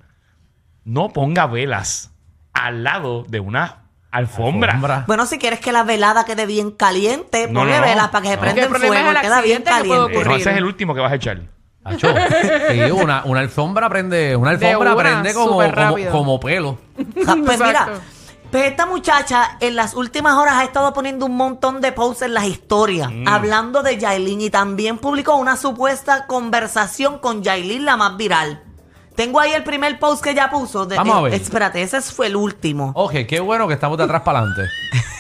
No 0.84 1.11
ponga 1.11 1.46
velas 1.46 2.12
al 2.52 2.84
lado 2.84 3.25
de 3.28 3.40
una 3.40 3.81
alfombra. 4.11 4.72
Alfombra. 4.72 5.05
Bueno, 5.06 5.26
si 5.26 5.38
quieres 5.38 5.61
que 5.61 5.72
la 5.72 5.82
velada 5.82 6.25
quede 6.25 6.46
bien 6.46 6.70
caliente, 6.70 7.49
No, 7.49 7.61
ponle 7.61 7.75
no, 7.75 7.81
no. 7.81 7.87
velas 7.87 8.08
para 8.08 8.22
que 8.22 8.28
se 8.28 8.34
No. 8.37 8.40
prenda 8.40 8.61
El 8.61 8.64
en 8.66 8.70
problema 8.70 8.94
fuego 8.94 9.08
es 9.11 9.14
y 9.14 9.16
el 9.16 9.22
queda 9.22 9.40
bien 9.43 9.56
accidente 9.58 9.82
que 9.82 9.88
puede 9.88 10.00
caliente. 10.00 10.20
Eh, 10.20 10.25
no, 10.31 10.37
ese 10.37 10.50
es 10.50 10.56
el 10.56 10.64
último 10.64 10.94
que 10.94 11.00
vas 11.00 11.12
a 11.12 11.14
echar. 11.16 11.40
Acho, 11.85 12.09
sí, 12.71 12.81
una, 12.91 13.23
una 13.25 13.41
alfombra 13.41 13.89
prende, 13.89 14.35
una 14.37 14.51
alfombra 14.53 14.95
una, 14.95 14.97
prende 15.03 15.35
como, 15.35 15.53
súper 15.53 15.75
como, 15.75 15.87
rápido. 15.91 16.13
como 16.13 16.41
pelo. 16.41 16.79
Ja, 16.97 17.37
Pues 17.45 17.59
mira, 17.61 17.71
Exacto. 17.71 18.01
pues 18.51 18.65
esta 18.65 18.87
muchacha 18.87 19.57
en 19.61 19.77
las 19.77 19.95
últimas 19.95 20.35
horas 20.35 20.55
ha 20.57 20.65
estado 20.65 20.93
poniendo 20.95 21.27
un 21.27 21.37
montón 21.37 21.81
de 21.81 21.93
posts 21.93 22.23
en 22.23 22.35
las 22.35 22.45
historias, 22.45 23.11
Mm. 23.13 23.29
hablando 23.29 23.83
de 23.83 23.99
Yailin 23.99 24.41
y 24.41 24.51
también 24.51 24.97
publicó 24.99 25.37
una 25.37 25.57
supuesta 25.57 26.27
conversación 26.27 27.19
con 27.19 27.43
Yailin, 27.43 27.85
la 27.85 27.97
más 27.97 28.17
viral. 28.17 28.63
Tengo 29.14 29.38
ahí 29.40 29.52
el 29.52 29.62
primer 29.62 29.99
post 29.99 30.22
que 30.25 30.31
ella 30.31 30.50
puso. 30.50 30.87
de- 30.87 30.96
Vamos 30.96 31.16
a 31.16 31.20
ver. 31.22 31.34
espérate, 31.34 31.81
ese 31.82 32.00
fue 32.02 32.26
el 32.26 32.37
último. 32.37 32.93
Ok, 32.96 33.12
qué 33.28 33.38
bueno 33.40 33.69
que 33.69 33.75
estamos 33.75 33.96
de 33.96 34.05
atrás 34.05 34.22
para 34.22 34.40
adelante. 34.40 34.62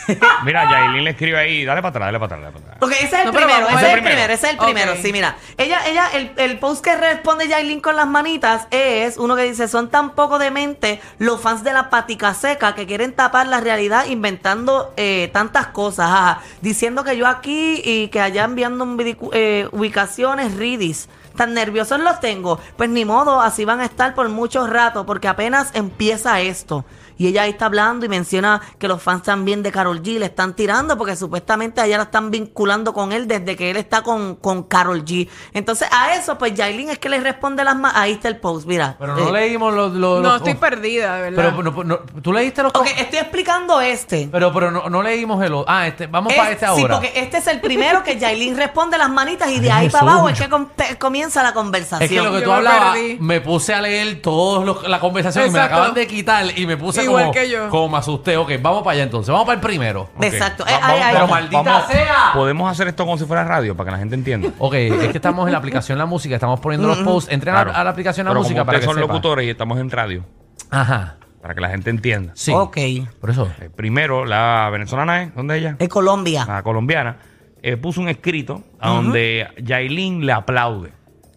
Mira, 0.44 0.68
Yailin 0.70 1.04
le 1.04 1.10
escribe 1.10 1.38
ahí, 1.38 1.64
dale 1.64 1.80
para 1.80 1.90
atrás, 1.90 2.06
dale 2.08 2.18
para 2.18 2.36
atrás, 2.36 2.40
dale 2.42 2.52
para 2.52 2.74
atrás. 2.74 2.82
Ok, 2.82 2.92
ese 2.92 3.06
es 3.06 3.12
el 3.20 3.24
No, 3.26 3.32
pero 3.32 3.46
primero, 3.46 3.66
vamos 3.66 3.80
ese 3.80 3.86
a 3.86 3.88
es 3.88 3.94
ver. 3.94 3.98
el 4.04 4.04
primero, 4.10 4.32
ese 4.34 4.46
es 4.46 4.52
el 4.52 4.58
Ok. 4.58 4.64
primero. 4.64 4.92
Sí, 5.00 5.12
mira. 5.12 5.36
Ella, 5.56 5.86
ella, 5.86 6.08
el, 6.12 6.32
el 6.36 6.58
post 6.58 6.84
que 6.84 6.94
responde 6.96 7.48
Yailin 7.48 7.80
con 7.80 7.96
las 7.96 8.06
manitas 8.06 8.66
es 8.70 9.16
uno 9.16 9.36
que 9.36 9.44
dice, 9.44 9.66
son 9.68 9.88
tan 9.88 10.10
poco 10.10 10.38
demente 10.38 11.00
los 11.18 11.40
fans 11.40 11.64
de 11.64 11.72
la 11.72 11.88
patica 11.88 12.34
seca 12.34 12.74
que 12.74 12.86
quieren 12.86 13.12
tapar 13.14 13.46
la 13.46 13.60
realidad 13.60 14.06
inventando 14.06 14.92
eh, 14.96 15.30
tantas 15.32 15.68
cosas, 15.68 16.10
ajá. 16.10 16.40
diciendo 16.60 17.04
que 17.04 17.16
yo 17.16 17.26
aquí 17.26 17.80
y 17.82 18.08
que 18.08 18.20
allá 18.20 18.44
enviando 18.44 18.84
un 18.84 18.98
vidicu- 18.98 19.30
eh, 19.32 19.68
ubicaciones 19.72 20.54
ridis. 20.56 21.08
Tan 21.36 21.54
nerviosos 21.54 22.00
los 22.00 22.20
tengo. 22.20 22.58
Pues 22.76 22.90
ni 22.90 23.04
modo, 23.04 23.40
así 23.40 23.64
van 23.64 23.80
a 23.80 23.84
estar 23.84 24.14
por 24.14 24.28
mucho 24.28 24.66
rato, 24.66 25.04
porque 25.06 25.28
apenas 25.28 25.70
empieza 25.74 26.40
esto. 26.40 26.84
Y 27.16 27.26
ella 27.28 27.42
ahí 27.42 27.50
está 27.50 27.66
hablando 27.66 28.04
y 28.06 28.08
menciona 28.08 28.60
que 28.78 28.88
los 28.88 29.02
fans 29.02 29.22
también 29.22 29.62
de 29.62 29.70
Carol 29.72 30.02
G 30.02 30.18
le 30.18 30.26
están 30.26 30.54
tirando 30.54 30.96
porque 30.98 31.16
supuestamente 31.16 31.80
a 31.80 31.86
ella 31.86 31.98
la 31.98 32.02
están 32.04 32.30
vinculando 32.30 32.92
con 32.92 33.12
él 33.12 33.28
desde 33.28 33.56
que 33.56 33.70
él 33.70 33.76
está 33.76 34.02
con, 34.02 34.36
con 34.36 34.64
Carol 34.64 35.04
G. 35.04 35.28
Entonces 35.52 35.88
a 35.92 36.14
eso, 36.14 36.36
pues 36.38 36.54
Yailin 36.54 36.90
es 36.90 36.98
que 36.98 37.08
le 37.08 37.20
responde 37.20 37.64
las 37.64 37.76
más. 37.76 37.92
Ahí 37.96 38.12
está 38.12 38.28
el 38.28 38.38
post, 38.38 38.66
mira. 38.66 38.96
Pero 38.98 39.16
no 39.16 39.28
Eh, 39.28 39.32
leímos 39.32 39.72
los... 39.74 39.92
los- 39.92 40.22
No, 40.22 40.28
los- 40.30 40.36
estoy 40.38 40.54
oh, 40.54 40.60
perdida, 40.60 41.16
de 41.16 41.30
verdad. 41.30 41.52
Pero 41.56 41.62
no, 41.72 41.84
no, 41.84 41.98
tú 42.22 42.32
leíste 42.32 42.62
los... 42.62 42.72
Ok, 42.74 42.86
estoy 42.98 43.18
explicando 43.18 43.80
este. 43.80 44.28
Pero, 44.30 44.52
pero 44.52 44.70
no, 44.70 44.88
no 44.88 45.02
leímos 45.02 45.42
el... 45.44 45.52
o- 45.54 45.64
Ah, 45.68 45.86
este, 45.86 46.06
vamos 46.06 46.32
Es- 46.32 46.38
para 46.38 46.50
este 46.50 46.64
Sí, 46.66 46.70
ahora. 46.82 46.94
porque 46.94 47.12
este 47.14 47.38
es 47.38 47.46
el 47.46 47.60
primero 47.60 48.02
que 48.02 48.18
Yailin 48.18 48.56
responde 48.56 48.98
las 48.98 49.10
manitas 49.10 49.50
y 49.50 49.60
de 49.60 49.70
ahí 49.70 49.88
para 49.88 50.02
abajo 50.12 50.28
es 50.28 50.40
que 50.40 50.48
com- 50.48 50.68
te- 50.74 50.96
comienza 50.98 51.42
la 51.42 51.52
conversación. 51.54 52.02
Es 52.02 52.08
que 52.10 52.16
lo 52.22 52.32
que 52.32 52.38
Yo 52.40 52.44
tú 52.44 52.50
me 52.50 52.56
hablabas, 52.56 52.92
perdí. 52.94 53.16
me 53.20 53.40
puse 53.40 53.74
a 53.74 53.80
leer 53.80 54.20
toda 54.22 54.88
la 54.88 55.00
conversación 55.00 55.46
y 55.46 55.50
me 55.50 55.58
la 55.58 55.64
acaban 55.66 55.94
de 55.94 56.06
quitar 56.06 56.58
y 56.58 56.66
me 56.66 56.76
puse 56.76 57.03
Igual 57.04 57.22
como, 57.24 57.32
que 57.32 57.48
yo. 57.50 57.68
como 57.70 57.88
me 57.90 57.98
asusté. 57.98 58.36
Ok, 58.36 58.52
vamos 58.60 58.82
para 58.82 58.94
allá 58.94 59.02
entonces. 59.04 59.30
Vamos 59.30 59.46
para 59.46 59.56
el 59.56 59.60
primero. 59.60 60.10
Ok. 60.16 60.24
Exacto. 60.24 60.64
Va- 60.64 60.70
Eh, 60.70 60.78
vamos- 60.80 61.12
pero 61.12 61.26
maldita 61.28 61.86
sea. 61.86 62.16
Podemos 62.34 62.70
hacer 62.70 62.88
esto 62.88 63.04
como 63.04 63.16
si 63.18 63.24
fuera 63.24 63.44
radio 63.44 63.76
para 63.76 63.86
que 63.88 63.92
la 63.92 63.98
gente 63.98 64.14
entienda. 64.14 64.48
Ok, 64.58 64.74
es 64.74 65.08
que 65.10 65.18
estamos 65.18 65.46
en 65.46 65.52
la 65.52 65.58
aplicación 65.58 65.98
La 65.98 66.06
Música, 66.06 66.34
estamos 66.34 66.60
poniendo 66.60 66.88
los 66.88 66.98
posts. 66.98 67.30
Entren 67.32 67.54
a- 67.54 67.62
Claro. 67.64 67.78
a, 67.78 67.84
la 67.84 67.90
aplicación 67.90 68.24
La 68.26 68.30
Pero 68.32 68.40
Música 68.40 68.60
como 68.60 68.66
para 68.66 68.78
ustedes 68.78 68.88
que 68.88 68.94
son 68.94 69.02
sepa. 69.02 69.12
locutores 69.14 69.46
y 69.46 69.50
estamos 69.50 69.78
en 69.78 69.90
radio, 69.90 70.24
Ajá, 70.70 71.16
para 71.40 71.54
que 71.54 71.60
la 71.60 71.68
gente 71.68 71.90
entienda. 71.90 72.32
sí. 72.34 72.52
Ok. 72.54 72.76
Por 73.20 73.30
eso. 73.30 73.48
Eh, 73.60 73.70
primero, 73.74 74.24
la 74.24 74.68
venezolana 74.72 75.22
es, 75.22 75.34
¿dónde 75.34 75.56
es 75.56 75.60
ella? 75.62 75.76
En 75.78 75.88
Colombia. 75.88 76.44
La 76.46 76.62
colombiana, 76.62 77.16
eh, 77.62 77.76
puso 77.76 78.00
un 78.00 78.08
escrito 78.08 78.62
a 78.80 78.90
donde 78.90 79.48
Yailin 79.62 80.26
le 80.26 80.32
aplaude. 80.32 80.92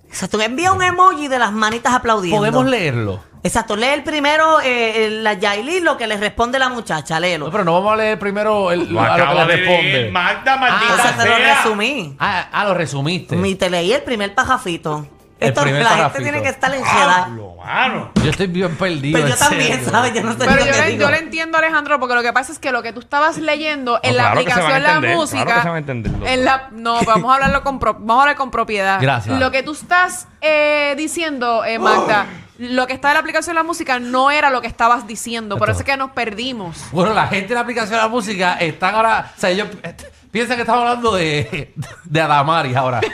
Exacto. 0.09 0.39
Envía 0.41 0.71
un 0.73 0.83
emoji 0.83 1.27
de 1.27 1.39
las 1.39 1.51
manitas 1.51 1.93
aplaudiendo. 1.93 2.37
Podemos 2.39 2.65
leerlo. 2.65 3.19
Exacto, 3.43 3.75
lee 3.75 3.85
el 3.93 4.03
primero, 4.03 4.59
eh, 4.61 5.09
la 5.21 5.33
Yailin, 5.33 5.85
lo 5.85 5.95
que 5.95 6.05
le 6.07 6.17
responde 6.17 6.59
la 6.59 6.69
muchacha, 6.69 7.19
léelo. 7.19 7.45
No, 7.45 7.51
pero 7.51 7.63
no 7.63 7.73
vamos 7.73 7.93
a 7.93 7.95
leer 7.95 8.19
primero 8.19 8.71
el, 8.71 8.91
Lo 8.91 8.99
a 8.99 9.09
lo 9.09 9.15
que 9.15 9.21
acaba 9.21 9.45
le 9.45 9.55
de 9.55 9.63
responde. 9.63 10.09
Magda, 10.11 10.57
maldita 10.57 10.93
o 10.93 10.97
sea, 10.97 11.17
te 11.17 11.29
lo 11.29 11.35
sea. 11.37 11.55
resumí. 11.55 12.15
Ah, 12.19 12.47
ah, 12.51 12.65
lo 12.65 12.73
resumiste. 12.73 13.35
Mi 13.37 13.55
te 13.55 13.69
leí 13.69 13.93
el 13.93 14.01
primer 14.01 14.33
pajafito. 14.35 15.07
Esto, 15.39 15.65
la 15.65 15.89
gente 16.09 16.19
tiene 16.21 16.41
que 16.41 16.49
estar. 16.49 16.71
Pablo, 16.79 17.55
mano. 17.63 18.11
Yo 18.23 18.29
estoy 18.31 18.47
bien 18.47 18.75
perdido. 18.75 19.19
Pero 19.19 19.29
yo 19.29 19.37
también. 19.37 19.85
¿sabes? 19.85 20.13
Yo 20.13 20.23
no 20.23 20.31
sé 20.33 20.37
Pero 20.39 20.51
yo 20.65 20.71
que 20.71 20.71
le, 20.81 20.87
digo. 20.87 21.01
yo 21.01 21.11
le 21.11 21.17
entiendo, 21.19 21.57
Alejandro, 21.57 21.99
porque 21.99 22.15
lo 22.15 22.21
que 22.23 22.33
pasa 22.33 22.51
es 22.51 22.59
que 22.59 22.71
lo 22.71 22.81
que 22.81 22.91
tú 22.93 22.99
estabas 23.01 23.37
leyendo 23.37 23.99
en 24.03 24.11
No, 24.11 24.17
la 24.17 24.31
claro 24.31 24.45
que 24.45 24.51
se 24.51 24.59
van 24.59 24.71
a 24.71 24.75
aplicación 24.75 25.01
La 25.03 25.15
Música. 25.15 25.43
claro 25.45 25.57
que 25.59 25.61
se 25.63 25.67
van 25.69 25.75
a 25.75 25.79
entender, 25.79 26.11
doctor. 26.11 26.29
en 26.29 26.45
la, 26.45 26.67
no, 26.71 27.01
vamos 27.03 27.31
a 27.31 27.35
hablarlo 27.35 27.63
con 27.63 27.79
pro- 27.79 27.93
vamos 27.93 28.17
a 28.17 28.21
hablar 28.21 28.35
con 28.35 28.51
propiedad. 28.51 28.99
Gracias. 29.01 29.39
Lo 29.39 29.51
que 29.51 29.63
tú 29.63 29.73
estás 29.73 30.27
eh, 30.41 30.95
diciendo, 30.97 31.63
eh, 31.65 31.77
Magda, 31.77 32.25
lo 32.57 32.87
que 32.87 32.93
está 32.93 33.09
en 33.09 33.13
la 33.15 33.19
aplicación 33.19 33.55
La 33.55 33.61
Música 33.63 33.99
no 33.99 34.31
era 34.31 34.49
lo 34.49 34.61
que 34.61 34.67
estabas 34.67 35.05
diciendo. 35.05 35.57
Por 35.57 35.69
eso 35.69 35.79
es 35.79 35.85
que 35.85 35.95
nos 35.97 36.11
perdimos. 36.11 36.77
Bueno, 36.91 37.13
la 37.13 37.27
gente 37.27 37.49
en 37.49 37.55
la 37.55 37.61
aplicación 37.61 37.91
de 37.91 37.97
la 37.97 38.07
música 38.07 38.53
están 38.55 38.95
ahora. 38.95 39.31
O 39.37 39.39
sea, 39.39 39.51
ellos 39.51 39.67
piensan 40.31 40.55
que 40.55 40.61
estamos 40.63 40.81
hablando 40.81 41.13
de, 41.15 41.73
de 42.05 42.21
Adamaris 42.21 42.75
ahora. 42.75 43.01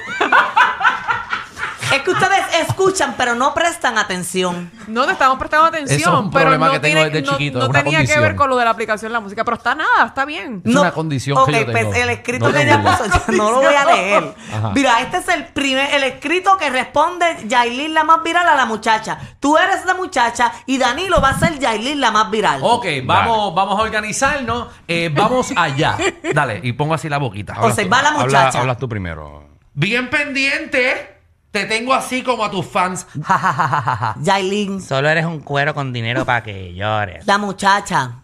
Es 1.96 2.02
que 2.02 2.12
ustedes 2.12 2.44
escuchan, 2.68 3.16
pero 3.18 3.36
no 3.36 3.54
prestan 3.54 3.98
atención. 3.98 4.72
No 4.88 5.06
te 5.06 5.12
estamos 5.14 5.38
prestando 5.38 5.68
atención. 5.68 6.00
Eso 6.00 6.14
es 6.14 6.20
un 6.20 6.32
pero 6.32 6.44
problema 6.46 6.68
no 6.68 6.72
que 6.74 6.80
tengo 6.80 6.96
tiene- 6.96 7.10
desde 7.10 7.22
no- 7.26 7.32
chiquito, 7.32 7.58
No, 7.60 7.64
es 7.66 7.70
una 7.70 7.80
tenía 7.84 7.92
que 8.00 8.04
condición. 8.06 8.24
ver 8.24 8.36
con 8.36 8.50
lo 8.50 8.58
de 8.58 8.66
la 8.66 8.72
aplicación 8.72 9.12
La 9.14 9.20
Música, 9.20 9.44
pero 9.46 9.58
está 9.58 9.76
nada, 9.76 10.06
está 10.08 10.26
bien. 10.26 10.62
Es 10.66 10.76
una 10.76 10.92
condición 10.92 11.38
ok, 11.38 11.46
que 11.46 11.52
yo 11.52 11.66
tengo. 11.72 11.90
pues 11.92 12.02
el 12.04 12.10
escrito 12.10 12.48
No 12.48 12.54
que 12.54 12.62
ella 12.64 12.82
puso, 12.82 13.06
yo 13.06 13.38
no 13.38 13.52
lo 13.52 13.58
voy 13.62 13.74
a 13.76 13.86
leer. 13.86 14.36
Ajá. 14.54 14.72
Mira, 14.74 15.02
este 15.02 15.18
es 15.18 15.28
el 15.30 15.46
primer, 15.46 15.94
el 15.94 16.04
escrito 16.04 16.58
que 16.58 16.70
responde 16.70 17.26
Yailin 17.48 17.94
la 17.94 18.04
más 18.04 18.24
viral 18.24 18.48
a 18.48 18.56
la 18.56 18.66
muchacha. 18.66 19.18
Tú 19.40 19.58
eres 19.58 19.86
la 19.86 19.94
muchacha 19.94 20.52
y 20.66 20.78
Danilo 20.78 21.22
va 21.22 21.30
a 21.30 21.40
ser 21.40 21.60
Yailin 21.60 22.02
la 22.02 22.12
más 22.12 22.30
viral. 22.32 22.60
Ok, 22.64 22.86
vamos, 23.06 23.54
vamos 23.54 23.80
a 23.80 23.84
organizarnos. 23.84 24.68
eh, 24.88 25.10
vamos 25.14 25.52
allá. 25.56 25.98
Dale, 26.34 26.60
y 26.64 26.74
pongo 26.74 26.94
así 26.94 27.08
la 27.10 27.18
boquita. 27.20 27.56
O 27.62 27.72
sea, 27.72 27.88
va 27.88 28.02
la 28.02 28.10
Habla- 28.10 28.24
muchacha. 28.24 28.60
hablas 28.62 28.78
tú 28.78 28.90
primero. 28.90 29.48
Bien 29.74 30.10
pendiente. 30.10 31.13
Te 31.54 31.66
tengo 31.66 31.94
así 31.94 32.24
como 32.24 32.44
a 32.44 32.50
tus 32.50 32.66
fans. 32.66 33.06
Yailin, 34.24 34.82
Solo 34.82 35.08
eres 35.08 35.24
un 35.24 35.40
cuero 35.40 35.76
con 35.76 35.94
dinero 35.94 36.26
para 36.26 36.42
que 36.42 36.74
llores. 36.74 37.28
la 37.28 37.38
muchacha. 37.38 38.24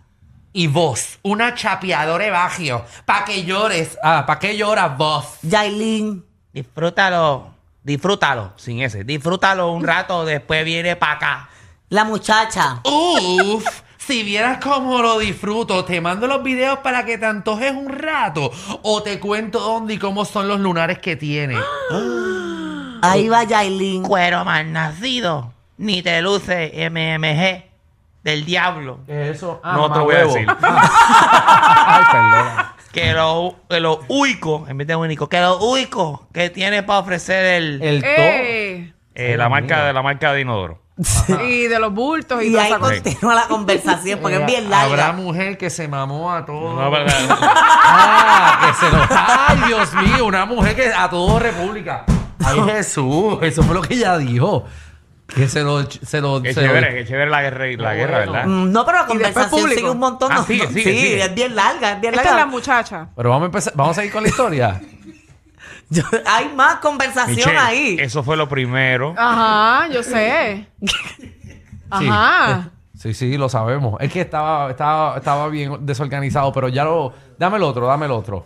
Y 0.51 0.65
vos, 0.65 1.19
una 1.21 1.53
chapeadora 1.53 2.25
de 2.25 2.31
bagio. 2.31 2.83
Pa' 3.05 3.23
que 3.25 3.43
llores. 3.43 3.99
Ah, 4.01 4.23
¿pa' 4.25 4.39
qué 4.39 4.57
lloras 4.57 4.97
vos? 4.97 5.25
Yailin. 5.43 6.25
Disfrútalo. 6.51 7.51
Disfrútalo. 7.83 8.53
Sin 8.55 8.81
ese. 8.81 9.03
Disfrútalo 9.03 9.73
un 9.73 9.83
rato. 9.83 10.25
Después 10.25 10.65
viene 10.65 10.95
para 10.95 11.13
acá. 11.13 11.49
La 11.89 12.05
muchacha. 12.05 12.81
Uf, 12.83 13.63
si 13.99 14.23
vieras 14.23 14.57
cómo 14.57 15.03
lo 15.03 15.19
disfruto, 15.19 15.85
te 15.85 16.01
mando 16.01 16.25
los 16.25 16.41
videos 16.41 16.79
para 16.79 17.05
que 17.05 17.19
te 17.19 17.27
antojes 17.27 17.73
un 17.73 17.89
rato. 17.89 18.49
O 18.81 19.03
te 19.03 19.19
cuento 19.19 19.59
dónde 19.59 19.93
y 19.93 19.97
cómo 19.99 20.25
son 20.25 20.47
los 20.47 20.59
lunares 20.59 20.97
que 20.97 21.15
tiene. 21.15 21.57
Ahí 23.01 23.29
va 23.29 23.43
Yailin. 23.43 24.03
Cuero 24.03 24.43
mal 24.45 24.71
nacido. 24.71 25.53
Ni 25.77 26.01
te 26.01 26.21
luce 26.21 26.71
MMG 26.89 27.63
del 28.23 28.45
diablo. 28.45 28.99
¿Qué 29.05 29.29
es 29.29 29.37
eso? 29.37 29.61
No 29.63 29.91
te 29.91 29.99
voy 29.99 30.15
a 30.15 30.25
decir. 30.25 30.47
Ay, 30.61 32.03
perdón. 32.11 32.47
Que 32.91 33.13
lo, 33.13 33.55
que 33.69 33.79
lo 33.79 33.99
único, 34.07 34.65
en 34.67 34.77
vez 34.77 34.87
de 34.87 34.95
único, 34.95 35.29
que 35.29 35.39
lo 35.39 35.59
único 35.59 36.27
que 36.33 36.49
tiene 36.49 36.81
para 36.83 36.99
ofrecer 36.99 37.45
el, 37.45 37.81
El 37.81 38.01
to. 38.01 38.07
Eh, 38.09 38.93
eh, 39.13 39.37
la 39.37 39.47
marca 39.47 39.85
de 39.85 39.93
la 39.93 40.01
marca 40.01 40.33
de 40.33 40.41
inodoro. 40.41 40.81
y 41.45 41.67
de 41.67 41.79
los 41.79 41.93
bultos 41.93 42.43
y, 42.43 42.47
Y 42.51 42.57
ahí 42.57 42.73
continúa 42.73 43.35
la 43.35 43.47
conversación 43.47 44.19
porque 44.21 44.37
es 44.37 44.45
bien 44.45 44.63
Eh, 44.69 44.75
Habrá 44.75 44.97
larga. 45.07 45.13
mujer 45.13 45.57
que 45.57 45.69
se 45.69 45.87
mamó 45.87 46.33
a 46.33 46.45
todo. 46.45 46.73
No, 46.73 46.91
Ah, 47.91 48.59
que 48.67 48.73
se 48.85 48.91
lo. 48.91 49.01
Ay, 49.09 49.57
Dios 49.67 49.93
mío, 49.93 50.25
una 50.25 50.45
mujer 50.45 50.75
que 50.75 50.91
a 50.91 51.09
todo 51.09 51.39
República. 51.39 52.03
Ay, 52.43 52.59
Jesús, 52.71 53.37
eso 53.41 53.63
fue 53.63 53.75
lo 53.75 53.81
que 53.81 53.95
ella 53.95 54.17
dijo. 54.17 54.65
Que 55.27 55.47
se 55.47 55.61
lo. 55.61 55.83
Se 55.89 56.21
lo 56.21 56.41
Qué 56.41 56.53
se 56.53 56.61
lo- 56.61 56.67
chévere, 56.67 56.95
qué 56.95 57.05
chévere 57.05 57.29
la 57.29 57.41
guerra, 57.43 57.65
la 57.77 57.93
guerra 57.93 58.17
bueno. 58.17 58.31
¿verdad? 58.31 58.47
Mm, 58.47 58.71
No, 58.71 58.85
pero 58.85 58.97
la 58.99 59.05
conversación 59.05 59.69
sigue 59.69 59.89
un 59.89 59.99
montón. 59.99 60.31
Ah, 60.31 60.43
sigue, 60.47 60.67
sigue, 60.67 60.83
sí, 60.83 60.99
sigue. 60.99 61.23
es 61.23 61.35
bien 61.35 61.55
larga, 61.55 61.91
es 61.93 62.01
bien 62.01 62.13
Esta 62.15 62.23
es 62.23 62.31
la 62.31 62.35
larga. 62.37 62.51
muchacha. 62.51 63.07
Pero 63.15 63.29
vamos 63.29 63.43
a 63.43 63.45
empezar, 63.45 63.73
vamos 63.75 63.97
a 63.97 64.05
ir 64.05 64.11
con 64.11 64.23
la 64.23 64.29
historia. 64.29 64.81
Yo- 65.91 66.03
hay 66.25 66.49
más 66.55 66.75
conversación 66.77 67.35
Michelle, 67.35 67.57
ahí. 67.57 67.97
Eso 67.99 68.23
fue 68.23 68.37
lo 68.37 68.47
primero. 68.49 69.13
Ajá, 69.17 69.87
yo 69.91 70.01
sé. 70.03 70.67
Ajá. 71.89 72.69
Sí, 72.97 73.13
sí, 73.13 73.37
lo 73.37 73.47
sabemos. 73.49 73.95
Es 74.01 74.11
que 74.11 74.21
estaba, 74.21 74.69
estaba, 74.69 75.17
estaba 75.17 75.47
bien 75.47 75.85
desorganizado, 75.85 76.51
pero 76.51 76.67
ya 76.67 76.83
lo. 76.83 77.13
Dame 77.37 77.57
el 77.57 77.63
otro, 77.63 77.87
dame 77.87 78.05
el 78.07 78.11
otro. 78.11 78.43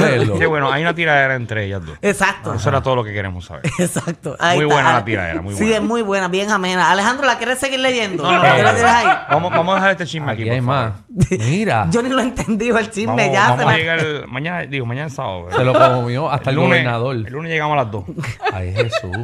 Leerlo. 0.00 0.38
Qué 0.38 0.46
bueno, 0.46 0.70
hay 0.72 0.82
una 0.82 0.94
tiradera 0.94 1.34
entre 1.34 1.64
ellas 1.66 1.84
dos. 1.84 1.98
Exacto. 2.00 2.54
Eso 2.54 2.68
era 2.68 2.80
todo 2.82 2.96
lo 2.96 3.04
que 3.04 3.12
queremos 3.12 3.44
saber. 3.46 3.64
Exacto. 3.78 4.36
Ahí 4.38 4.56
Muy 4.58 4.64
está. 4.66 4.74
buena 4.74 4.92
la 4.94 5.04
tiradera, 5.04 5.42
muy 5.42 5.54
Sí, 5.54 5.60
buena. 5.64 5.76
es 5.76 5.82
muy 5.82 6.02
buena, 6.02 6.28
bien 6.28 6.50
amena. 6.50 6.90
Alejandro, 6.90 7.26
¿la 7.26 7.36
quieres 7.38 7.58
seguir 7.58 7.80
leyendo? 7.80 8.22
No, 8.22 8.32
no, 8.32 8.42
¿La 8.42 8.72
no, 8.72 8.86
ahí? 8.88 9.06
Vamos, 9.30 9.50
vamos 9.52 9.72
a 9.72 9.76
dejar 9.76 9.90
este 9.92 10.06
chisme 10.06 10.30
aquí. 10.32 10.42
Aquí 10.42 10.50
hay 10.50 10.58
por 10.60 10.66
más. 10.68 10.92
favor. 10.92 11.38
Mira. 11.46 11.86
Yo 11.90 12.02
ni 12.02 12.08
lo 12.10 12.20
he 12.20 12.22
entendido 12.22 12.78
el 12.78 12.90
chisme, 12.90 13.06
Vamos, 13.28 13.32
ya 13.32 13.48
vamos 13.50 13.64
se 13.64 13.70
a 13.70 13.76
llegar 13.76 13.98
el- 13.98 14.26
mañana, 14.28 14.60
digo, 14.62 14.86
mañana 14.86 15.06
es 15.08 15.14
sábado. 15.14 15.44
¿verdad? 15.46 15.58
Se 15.58 15.64
lo 15.64 15.72
comió 15.72 16.30
hasta 16.30 16.50
el, 16.50 16.56
lunes, 16.56 16.70
gobernador. 16.70 17.16
el 17.16 17.22
lunes 17.24 17.50
llegamos 17.52 17.74
a 17.78 17.82
las 17.82 17.90
2 17.90 18.04
Ay, 18.52 18.72
Jesús. 18.74 19.16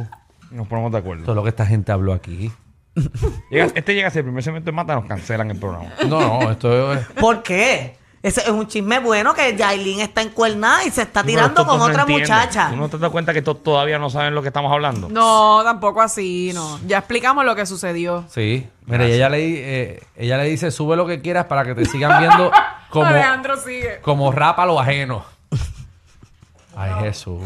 y 0.51 0.55
nos 0.55 0.67
ponemos 0.67 0.91
de 0.91 1.01
Todo 1.01 1.11
acuerdo. 1.13 1.35
lo 1.35 1.43
que 1.43 1.49
esta 1.49 1.65
gente 1.65 1.91
habló 1.91 2.13
aquí. 2.13 2.51
Llega- 3.49 3.71
este 3.73 3.93
llega 3.95 4.09
a 4.09 4.11
ser 4.11 4.19
el 4.19 4.25
primer 4.25 4.43
segmento 4.43 4.65
de 4.69 4.75
mata, 4.75 4.95
nos 4.95 5.05
cancelan 5.05 5.49
el 5.51 5.57
programa. 5.57 5.85
No, 6.07 6.19
no, 6.41 6.51
esto 6.51 6.93
es. 6.93 7.05
¿Por 7.19 7.41
qué? 7.41 7.95
Ese 8.23 8.41
es 8.41 8.49
un 8.49 8.67
chisme 8.67 8.99
bueno 8.99 9.33
que 9.33 9.55
Yailin 9.55 9.99
está 10.01 10.21
encuernada 10.21 10.83
y 10.83 10.91
se 10.91 11.01
está 11.01 11.23
tirando 11.23 11.65
con 11.65 11.81
otra 11.81 12.05
muchacha. 12.05 12.69
¿Tú 12.69 12.75
no 12.75 12.87
te 12.87 12.99
das 12.99 13.09
cuenta 13.09 13.33
que 13.33 13.41
todavía 13.41 13.97
no 13.97 14.11
saben 14.11 14.35
lo 14.35 14.43
que 14.43 14.49
estamos 14.49 14.71
hablando? 14.71 15.09
No, 15.09 15.61
tampoco 15.63 16.01
así, 16.01 16.51
no. 16.53 16.79
Ya 16.85 16.99
explicamos 16.99 17.45
lo 17.45 17.55
que 17.55 17.65
sucedió. 17.65 18.25
Sí. 18.29 18.67
Mira, 18.85 19.07
y 19.07 19.13
ella 19.13 19.29
le, 19.29 19.39
eh, 19.93 20.03
ella 20.15 20.37
le 20.37 20.43
dice: 20.45 20.69
sube 20.69 20.95
lo 20.95 21.07
que 21.07 21.19
quieras 21.21 21.45
para 21.45 21.63
que 21.63 21.73
te 21.73 21.85
sigan 21.85 22.19
viendo 22.19 22.51
como, 22.91 23.07
Alejandro 23.07 23.57
sigue. 23.57 23.99
como 24.01 24.31
rapa 24.31 24.65
lo 24.67 24.79
ajeno. 24.79 25.25
Ay, 26.75 26.91
Jesús. 27.01 27.41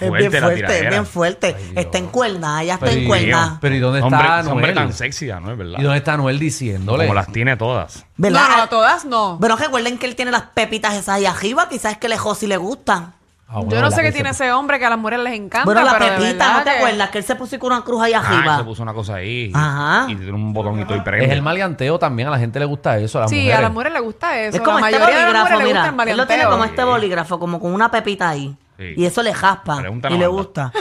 Es 0.00 0.10
bien 0.12 0.30
fuerte, 0.32 0.78
es 0.84 0.88
bien 0.90 1.06
fuerte. 1.06 1.56
Ay, 1.58 1.72
está 1.76 1.98
encuernada, 1.98 2.62
ella 2.62 2.74
está 2.74 2.86
Pero, 2.86 2.98
y- 2.98 3.04
encuernada. 3.04 3.58
pero 3.60 3.74
¿y 3.74 3.78
dónde 3.78 4.00
Hombre, 4.02 4.20
está 4.20 4.38
hombre 4.50 4.70
Anuel? 4.70 4.74
tan 4.74 4.92
sexy, 4.92 5.26
¿no 5.26 5.52
es 5.52 5.58
verdad? 5.58 5.78
¿Y 5.78 5.82
dónde 5.82 5.98
está 5.98 6.14
Anuel 6.14 6.38
diciéndole? 6.38 7.04
Como 7.04 7.14
las 7.14 7.26
tiene 7.32 7.56
todas. 7.56 8.04
¿Verdad? 8.16 8.48
No, 8.48 8.56
no, 8.58 8.68
todas 8.68 9.04
no. 9.04 9.38
Pero 9.40 9.56
recuerden 9.56 9.98
que 9.98 10.06
él 10.06 10.16
tiene 10.16 10.30
las 10.30 10.42
pepitas 10.42 10.94
esas 10.94 11.16
ahí 11.16 11.26
arriba, 11.26 11.68
quizás 11.68 11.92
es 11.92 11.98
que 11.98 12.08
lejos 12.08 12.38
si 12.38 12.46
le 12.46 12.56
gustan. 12.56 13.14
Ah, 13.54 13.56
bueno, 13.56 13.70
Yo 13.72 13.76
no 13.76 13.82
¿verdad 13.82 13.96
sé 13.98 14.02
qué 14.04 14.12
tiene 14.12 14.32
se- 14.32 14.44
ese 14.44 14.52
hombre 14.54 14.78
que 14.78 14.86
a 14.86 14.88
las 14.88 14.98
mujeres 14.98 15.20
les 15.24 15.34
encanta. 15.34 15.66
bueno, 15.66 15.82
la 15.84 15.98
pero 15.98 16.16
pepita, 16.16 16.52
¿no 16.54 16.58
te 16.60 16.70
que- 16.70 16.76
acuerdas? 16.78 17.10
Que 17.10 17.18
él 17.18 17.24
se 17.24 17.36
puso 17.36 17.58
con 17.58 17.72
una 17.72 17.82
cruz 17.82 18.00
ahí 18.02 18.14
Ah, 18.14 18.22
arriba. 18.26 18.56
se 18.56 18.64
puso 18.64 18.82
una 18.82 18.94
cosa 18.94 19.16
ahí. 19.16 19.52
Ajá. 19.54 20.06
Y 20.08 20.16
tiene 20.16 20.32
un 20.32 20.54
botonito 20.54 20.96
y 20.96 21.00
prende. 21.02 21.26
Es 21.26 21.32
el 21.32 21.42
maleanteo 21.42 21.98
también, 21.98 22.28
a 22.28 22.30
la 22.30 22.38
gente 22.38 22.58
le 22.58 22.64
gusta 22.64 22.96
eso, 22.96 23.18
a 23.18 23.22
las 23.22 23.30
Sí, 23.30 23.36
mujeres. 23.36 23.58
a 23.58 23.60
las 23.60 23.70
mujeres 23.72 23.92
les 23.92 24.02
gusta 24.02 24.38
eso. 24.40 24.56
es 24.56 24.62
como 24.62 24.78
la 24.80 24.86
este 24.86 24.98
mayoría 25.00 25.26
de 25.26 25.32
las 25.34 25.42
bolígrafo, 25.50 25.92
mira. 25.96 26.10
Él 26.12 26.16
lo 26.16 26.26
tiene 26.26 26.44
como 26.46 26.64
este 26.64 26.82
bolígrafo, 26.84 27.38
como 27.38 27.60
con 27.60 27.74
una 27.74 27.90
pepita 27.90 28.30
ahí. 28.30 28.56
Sí. 28.78 28.94
Y 28.96 29.04
eso 29.04 29.22
le 29.22 29.32
jaspa. 29.34 29.78
Pregúntale 29.78 30.14
Y 30.14 30.18
a 30.18 30.20
le 30.20 30.26
gusta. 30.28 30.72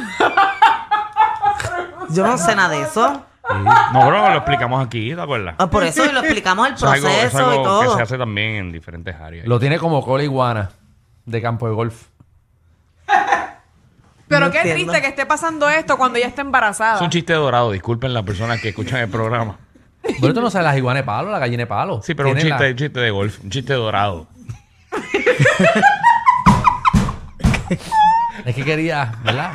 Yo 2.10 2.26
no 2.26 2.38
sé 2.38 2.56
nada 2.56 2.70
de 2.70 2.82
eso. 2.82 3.26
No, 3.94 4.00
pero 4.06 4.30
lo 4.30 4.36
explicamos 4.36 4.86
aquí, 4.86 5.14
¿te 5.14 5.22
acuerdas? 5.22 5.56
Ah, 5.58 5.70
Por 5.70 5.84
eso 5.84 6.06
y 6.06 6.12
lo 6.12 6.20
explicamos 6.22 6.68
el 6.70 6.74
Eso 6.76 6.86
es 6.88 6.94
algo, 6.94 7.08
proceso 7.08 7.28
eso 7.28 7.38
es 7.40 7.44
algo 7.48 7.62
y 7.62 7.64
todo. 7.64 7.82
que 7.92 7.96
se 7.98 8.02
hace 8.04 8.18
también 8.18 8.56
en 8.56 8.72
diferentes 8.72 9.16
áreas. 9.16 9.46
Lo 9.48 9.60
tiene 9.60 9.78
como 9.78 10.04
cola 10.04 10.24
iguana 10.24 10.70
de 11.26 11.42
campo 11.42 11.68
de 11.68 11.74
golf. 11.76 12.04
Pero 14.28 14.46
No 14.46 14.52
qué 14.52 14.60
entiendo. 14.60 14.86
triste 14.92 15.02
que 15.02 15.08
esté 15.10 15.26
pasando 15.26 15.68
esto 15.70 15.98
cuando 15.98 16.18
ella 16.18 16.28
está 16.28 16.42
embarazada. 16.42 16.96
Es 16.96 17.02
un 17.02 17.10
chiste 17.10 17.34
dorado, 17.34 17.72
disculpen 17.72 18.14
las 18.14 18.24
personas 18.24 18.62
que 18.62 18.70
escuchan 18.70 19.00
el 19.02 19.10
programa. 19.10 19.58
Bueno, 20.20 20.34
tú 20.34 20.42
no 20.42 20.50
sabes 20.50 20.66
las 20.68 20.78
iguanas 20.78 21.04
de 21.04 21.06
palo, 21.06 21.30
la 21.32 21.40
gallina 21.40 21.64
de 21.64 21.68
palo. 21.68 22.02
Sí, 22.02 22.16
pero 22.16 22.30
un 22.30 22.36
Tienen 22.36 22.54
chiste, 22.54 22.64
la- 22.64 22.70
un 22.72 22.78
chiste 22.78 23.00
de 23.02 23.12
golf, 23.12 23.40
un 23.44 23.50
chiste 23.50 23.74
dorado. 23.74 24.28
Es 28.46 28.56
que 28.56 28.64
quería, 28.64 29.12
¿verdad? 29.24 29.52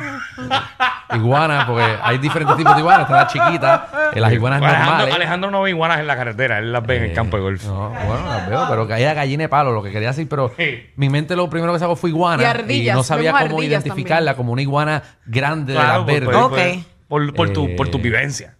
Iguana, 1.15 1.65
porque 1.65 1.83
hay 2.01 2.19
diferentes 2.19 2.55
tipos 2.57 2.75
de 2.75 2.81
iguanas. 2.81 3.01
Están 3.09 3.17
las 3.17 3.33
chiquitas, 3.33 3.81
eh, 4.13 4.19
las 4.19 4.31
iguanas 4.31 4.61
Alejandro, 4.61 4.85
normales. 4.91 5.15
Alejandro 5.15 5.51
no 5.51 5.61
ve 5.63 5.71
iguanas 5.71 5.99
en 5.99 6.07
la 6.07 6.15
carretera, 6.15 6.59
él 6.59 6.71
las 6.71 6.85
ve 6.85 6.97
en 6.97 7.03
el 7.05 7.09
Eh, 7.09 7.13
campo 7.13 7.37
de 7.37 7.43
golf. 7.43 7.65
No, 7.65 7.89
bueno, 7.89 8.27
las 8.27 8.47
veo, 8.47 8.65
pero 8.69 8.87
que 8.87 8.93
haya 8.93 9.13
gallina 9.15 9.43
de 9.45 9.49
palo, 9.49 9.71
lo 9.73 9.81
que 9.81 9.91
quería 9.91 10.09
decir, 10.09 10.29
pero 10.29 10.51
Sí. 10.55 10.85
mi 10.95 11.09
mente 11.09 11.35
lo 11.35 11.49
primero 11.49 11.73
que 11.73 11.79
sacó 11.79 11.95
fue 11.95 12.11
iguana. 12.11 12.43
Y 12.43 12.45
ardillas, 12.45 12.95
no 12.95 13.03
sabía 13.03 13.31
vemos 13.33 13.41
cómo 13.49 13.55
ardillas 13.57 13.83
identificarla 13.83 14.31
también. 14.31 14.37
como 14.37 14.51
una 14.53 14.61
iguana 14.61 15.03
grande 15.25 15.73
de 15.73 15.79
Claro, 15.79 15.93
las 15.95 16.03
pues, 16.05 16.19
verdes. 16.19 16.29
pues, 16.35 16.45
Ok. 16.45 16.51
pues, 16.53 16.85
por, 17.07 17.33
por 17.33 17.49
tu, 17.53 17.65
Eh, 17.65 17.73
por 17.75 17.87
tu 17.89 17.97
vivencia. 17.97 18.55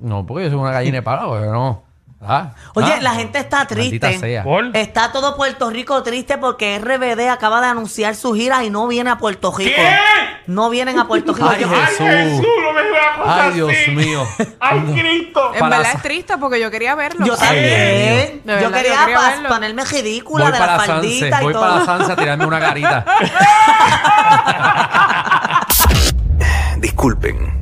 No, 0.00 0.26
porque 0.26 0.44
yo 0.44 0.50
soy 0.50 0.58
una 0.58 0.72
gallina 0.72 0.96
de 0.96 1.02
palo, 1.02 1.28
porque 1.28 1.46
no. 1.46 1.84
Ah, 2.24 2.52
Oye, 2.74 2.92
ah, 2.98 3.00
la 3.00 3.14
gente 3.14 3.38
está 3.38 3.66
triste. 3.66 4.20
Está 4.74 5.10
todo 5.12 5.36
Puerto 5.36 5.70
Rico 5.70 6.02
triste 6.02 6.38
porque 6.38 6.78
RBD 6.78 7.28
acaba 7.28 7.60
de 7.60 7.66
anunciar 7.66 8.14
su 8.14 8.32
gira 8.34 8.62
y 8.64 8.70
no 8.70 8.86
viene 8.86 9.10
a 9.10 9.18
Puerto 9.18 9.52
Rico. 9.56 9.72
¿Qué? 9.74 9.96
No 10.46 10.70
vienen 10.70 10.98
a 11.00 11.06
Puerto 11.08 11.32
Rico. 11.34 11.48
Ay, 11.48 11.62
Yo- 11.62 11.68
Jesús. 11.68 12.00
no 12.00 12.72
me 12.72 12.82
Ay, 13.24 13.52
Dios 13.54 13.70
así. 13.70 13.90
mío. 13.92 14.26
¡Ay, 14.60 14.80
Cristo! 14.98 15.52
En 15.54 15.60
para 15.60 15.78
verdad 15.78 15.92
es 15.96 16.02
triste 16.02 16.36
porque 16.38 16.60
yo 16.60 16.70
quería 16.70 16.94
verlo. 16.94 17.24
Yo 17.26 17.36
también. 17.36 18.42
Yo 18.44 18.44
quería, 18.44 18.62
yo 18.62 18.72
quería 18.72 18.94
pas- 19.18 19.28
verlo. 19.34 19.48
ponerme 19.48 19.84
ridícula 19.84 20.44
Voy 20.44 20.52
de 20.52 20.58
la 20.58 20.66
Sanse, 20.66 20.86
faldita 20.86 21.40
y 21.40 21.44
voy 21.44 21.52
todo. 21.52 21.62
para 21.62 21.76
la 21.80 21.84
Sanse 21.84 22.12
a 22.12 22.16
tirarme 22.16 22.46
una 22.46 22.58
garita. 22.58 23.04
Disculpen, 26.78 27.61